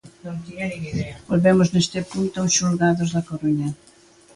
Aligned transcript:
Volvemos 1.29 1.67
neste 1.69 1.99
punto 2.11 2.35
aos 2.39 2.55
xulgados 2.59 3.09
da 3.15 3.25
Coruña. 3.29 3.69